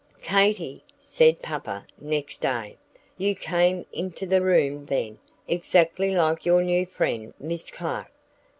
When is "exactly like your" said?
5.47-6.63